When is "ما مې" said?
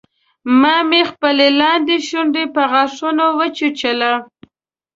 0.59-1.01